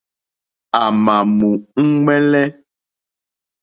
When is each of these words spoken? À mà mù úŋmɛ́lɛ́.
À 0.81 0.83
mà 1.05 1.15
mù 1.37 1.49
úŋmɛ́lɛ́. 1.81 2.45